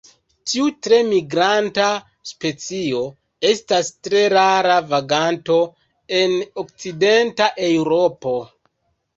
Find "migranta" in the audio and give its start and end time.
1.09-1.89